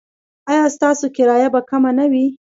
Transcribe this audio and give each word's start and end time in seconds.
ایا 0.51 0.65
ستاسو 0.75 1.05
کرایه 1.15 1.47
به 1.53 1.61
کمه 1.69 1.91
نه 1.97 2.05
وي؟ 2.11 2.25